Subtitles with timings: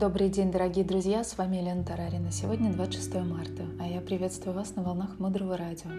[0.00, 2.32] Добрый день, дорогие друзья, с вами Елена Тарарина.
[2.32, 5.90] Сегодня 26 марта, а я приветствую вас на волнах Мудрого Радио.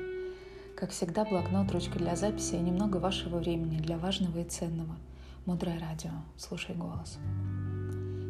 [0.75, 4.95] Как всегда, блокнот, ручка для записи и немного вашего времени для важного и ценного.
[5.45, 6.09] Мудрое Радио.
[6.35, 7.19] Слушай голос.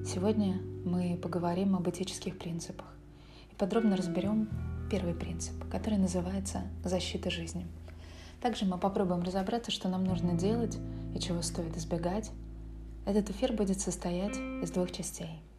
[0.06, 2.88] Сегодня мы поговорим об этических принципах
[3.50, 4.50] и подробно разберем
[4.92, 7.66] первый принцип, который называется «защита жизни».
[8.42, 10.78] Также мы попробуем разобраться, что нам нужно делать
[11.16, 12.30] и чего стоит избегать.
[13.06, 15.42] Этот эфир будет состоять из двух частей–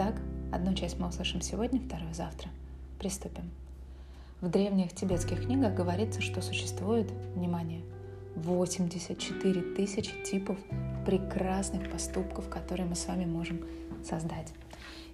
[0.00, 0.14] Итак,
[0.52, 2.50] одну часть мы услышим сегодня, вторую завтра.
[3.00, 3.50] Приступим.
[4.40, 7.82] В древних тибетских книгах говорится, что существует, внимание,
[8.36, 10.56] 84 тысячи типов
[11.04, 13.66] прекрасных поступков, которые мы с вами можем
[14.04, 14.52] создать.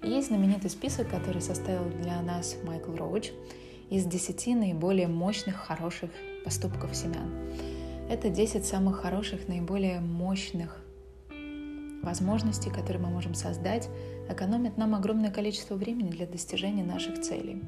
[0.02, 3.30] И есть знаменитый список, который составил для нас Майкл Роуч
[3.88, 6.10] из 10 наиболее мощных, хороших
[6.44, 7.32] поступков семян.
[8.10, 10.83] Это 10 самых хороших, наиболее мощных
[12.04, 13.88] возможностей, которые мы можем создать,
[14.28, 17.62] экономят нам огромное количество времени для достижения наших целей.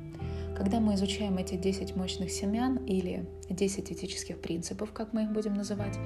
[0.57, 5.55] Когда мы изучаем эти 10 мощных семян или 10 этических принципов, как мы их будем
[5.55, 5.99] называть,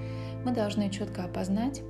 [0.44, 1.82] мы должны четко опознать,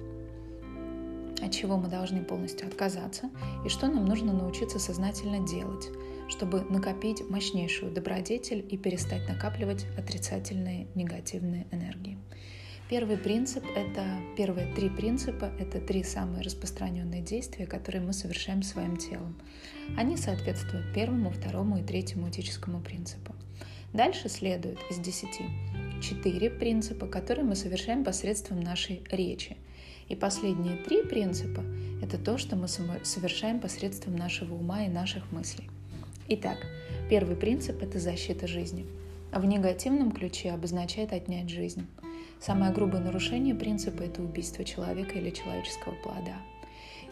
[1.43, 3.31] от чего мы должны полностью отказаться
[3.65, 5.89] и что нам нужно научиться сознательно делать,
[6.29, 12.19] чтобы накопить мощнейшую добродетель и перестать накапливать отрицательные негативные энергии.
[12.91, 14.05] Первый принцип— это
[14.37, 19.37] первые три принципа, это три самые распространенные действия, которые мы совершаем своим телом.
[19.97, 23.33] Они соответствуют первому, второму и третьему этическому принципу.
[23.93, 25.45] Дальше следует из десяти
[26.03, 29.57] четыре принципа, которые мы совершаем посредством нашей речи.
[30.09, 31.63] И последние три принципа—
[32.03, 35.71] это то, что мы совершаем посредством нашего ума и наших мыслей.
[36.27, 36.59] Итак,
[37.09, 38.85] первый принцип— это защита жизни.
[39.33, 41.87] В негативном ключе обозначает отнять жизнь.
[42.41, 46.37] Самое грубое нарушение принципа– это убийство человека или человеческого плода.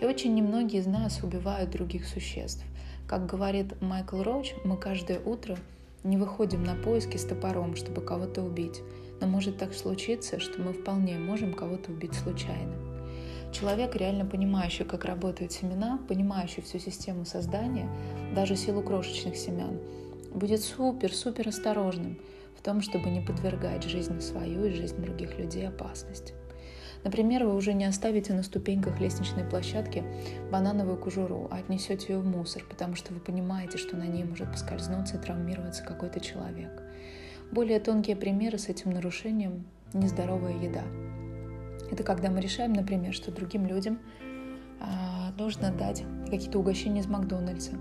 [0.00, 2.64] И очень немногие из нас убивают других существ.
[3.06, 5.58] Как говорит Майкл Роуч, мы каждое утро
[6.02, 8.80] не выходим на поиски с топором, чтобы кого-то убить.
[9.20, 12.74] Но может так случиться, что мы вполне можем кого-то убить случайно.
[13.52, 17.90] Человек, реально понимающий, как работают семена, понимающий всю систему создания,
[18.34, 19.78] даже силу крошечных семян,
[20.32, 22.16] будет супер-супер осторожным–
[22.58, 26.34] в том, чтобы не подвергать жизнь свою и жизнь других людей опасности.
[27.04, 30.02] Например, вы уже не оставите на ступеньках лестничной площадки
[30.50, 34.50] банановую кожуру, а отнесете ее в мусор, потому что вы понимаете, что на ней может
[34.50, 36.82] поскользнуться и травмироваться какой-то человек.
[37.52, 39.64] Более тонкие примеры с этим нарушением–
[39.94, 40.82] нездоровая еда.
[41.90, 44.00] Это когда мы решаем, например, что другим людям
[44.80, 47.72] а, нужно дать какие-то угощения из Макдональдса,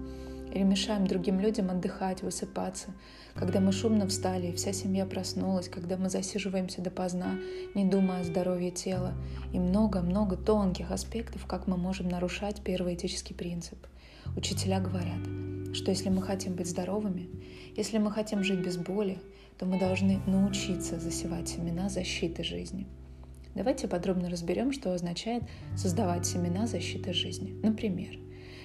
[0.53, 2.89] или мешаем другим людям отдыхать, высыпаться,
[3.35, 7.35] когда мы шумно встали, и вся семья проснулась, когда мы засиживаемся допоздна,
[7.75, 9.13] не думая о здоровье тела,
[9.53, 13.77] и много-много тонких аспектов, как мы можем нарушать первый этический принцип.
[14.35, 15.21] Учителя говорят,
[15.73, 17.29] что если мы хотим быть здоровыми,
[17.75, 19.19] если мы хотим жить без боли,
[19.57, 22.87] то мы должны научиться засевать семена защиты жизни.
[23.55, 25.43] Давайте подробно разберем, что означает
[25.75, 27.55] создавать семена защиты жизни.
[27.63, 28.19] Например,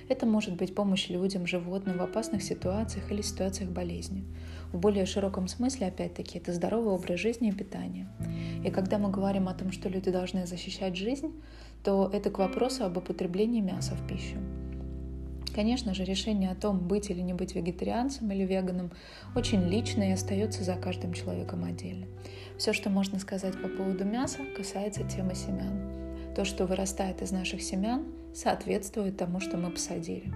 [0.09, 4.25] это может быть помощь людям, животным в опасных ситуациях или ситуациях болезни.
[4.73, 8.09] В более широком смысле, опять-таки, это здоровый образ жизни и питание.
[8.65, 11.33] И когда мы говорим о том, что люди должны защищать жизнь,
[11.85, 14.39] то это к вопросу об употреблении мяса в пищу.
[15.55, 18.91] Конечно же, решение о том, быть или не быть вегетарианцем или веганом,
[19.37, 22.07] очень личное и остается за каждым человеком отдельно.
[22.57, 26.35] Все, что можно сказать по поводу мяса, касается темы семян.
[26.35, 30.33] То, что вырастает из наших семян, соответствует тому, что мы посадили.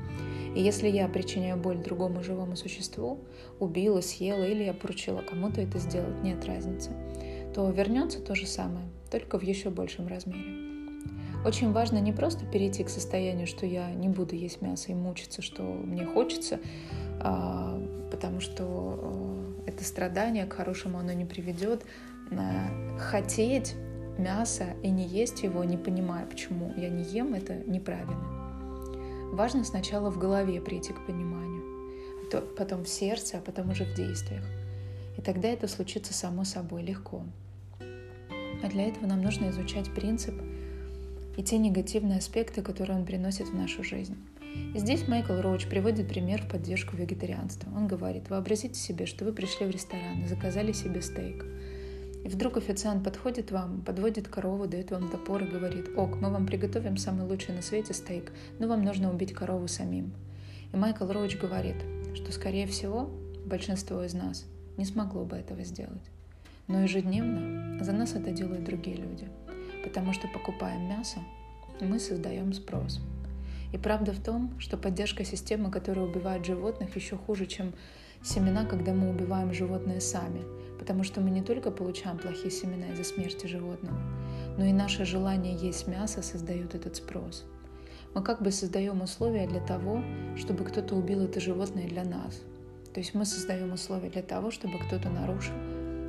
[0.54, 3.20] И если я причиняю боль другому живому существу,
[3.60, 6.90] убила, съела или я поручила кому-то это сделать, нет разницы,
[7.54, 10.66] то вернется то же самое, только в еще большем размере.
[11.44, 15.42] Очень важно не просто перейти к состоянию, что я не буду есть мясо и мучиться,
[15.42, 16.58] что мне хочется,
[17.20, 17.80] а,
[18.10, 21.84] потому что а, это страдание к хорошему оно не приведет.
[22.98, 23.76] Хотеть
[24.18, 28.36] мясо и не есть его, не понимая, почему я не ем, это неправильно.
[29.32, 31.62] Важно сначала в голове прийти к пониманию,
[32.32, 34.44] а потом в сердце, а потом уже в действиях.
[35.18, 37.22] И тогда это случится само собой легко.
[38.62, 40.34] А для этого нам нужно изучать принцип
[41.36, 44.16] и те негативные аспекты, которые он приносит в нашу жизнь.
[44.74, 47.68] И здесь Майкл Роуч приводит пример в поддержку вегетарианства.
[47.76, 51.44] Он говорит, вообразите себе, что вы пришли в ресторан и заказали себе стейк–
[52.26, 56.44] и вдруг официант подходит вам, подводит корову, дает вам топор и говорит, ок, мы вам
[56.44, 60.12] приготовим самый лучший на свете стейк, но вам нужно убить корову самим.
[60.72, 61.76] И Майкл Роуч говорит,
[62.16, 63.08] что, скорее всего,
[63.44, 64.44] большинство из нас
[64.76, 66.02] не смогло бы этого сделать.
[66.66, 69.28] Но ежедневно за нас это делают другие люди,
[69.84, 71.20] потому что покупая мясо,
[71.80, 72.98] мы создаем спрос.
[73.72, 77.72] И правда в том, что поддержка системы, которая убивает животных, еще хуже, чем
[78.22, 80.42] семена, когда мы убиваем животное сами,
[80.78, 83.98] потому что мы не только получаем плохие семена из-за смерти животного,
[84.58, 87.44] но и наше желание есть мясо создает этот спрос.
[88.14, 90.02] Мы как бы создаем условия для того,
[90.36, 92.40] чтобы кто-то убил это животное для нас.
[92.94, 95.54] То есть мы создаем условия для того, чтобы кто-то нарушил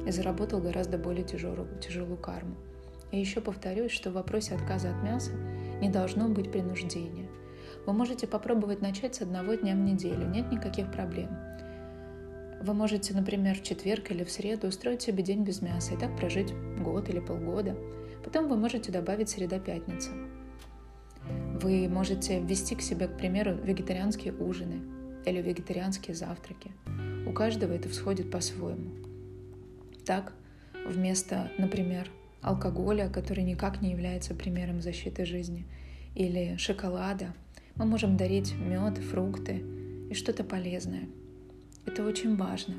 [0.05, 2.55] и заработал гораздо более тяжелую, тяжелую карму.
[3.11, 5.31] И еще повторюсь, что в вопросе отказа от мяса
[5.81, 7.27] не должно быть принуждения.
[7.85, 11.29] Вы можете попробовать начать с одного дня в неделю, нет никаких проблем.
[12.61, 16.15] Вы можете, например, в четверг или в среду устроить себе день без мяса и так
[16.17, 17.75] прожить год или полгода.
[18.23, 20.11] Потом вы можете добавить среда-пятница.
[21.61, 24.81] Вы можете ввести к себе, к примеру, вегетарианские ужины
[25.25, 26.71] или вегетарианские завтраки.
[27.27, 28.91] У каждого это всходит по-своему.
[30.05, 30.33] Так,
[30.85, 32.09] вместо, например,
[32.41, 35.65] алкоголя, который никак не является примером защиты жизни,
[36.15, 37.33] или шоколада,
[37.75, 39.63] мы можем дарить мед, фрукты
[40.09, 41.07] и что-то полезное.
[41.87, 42.75] Это очень важно.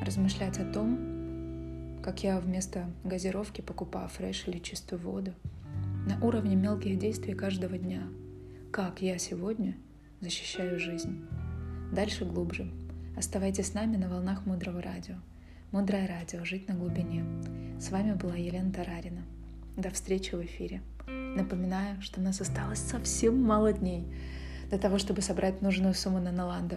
[0.00, 5.34] Размышлять о том, как я вместо газировки покупаю фреш или чистую воду,
[6.06, 8.08] на уровне мелких действий каждого дня.
[8.72, 9.76] Как я сегодня
[10.20, 11.22] защищаю жизнь.
[11.92, 12.72] Дальше глубже.
[13.14, 15.16] Оставайтесь с нами на волнах Мудрого Радио.
[15.70, 16.42] Мудрое Радио.
[16.46, 17.26] Жить на глубине.
[17.78, 19.22] С вами была Елена Тарарина.
[19.76, 20.80] До встречи в эфире.
[21.06, 24.06] Напоминаю, что у нас осталось совсем мало дней
[24.70, 26.76] для того, чтобы собрать нужную сумму на Наланду.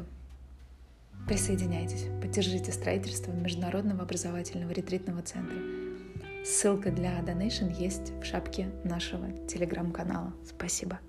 [1.28, 5.58] Присоединяйтесь, поддержите строительство Международного образовательного ретритного центра.
[6.46, 10.34] Ссылка для Donation есть в шапке нашего телеграм-канала.
[10.46, 11.00] Спасибо.